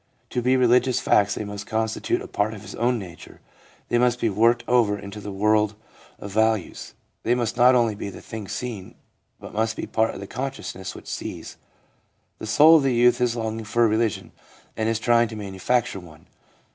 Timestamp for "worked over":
4.31-4.97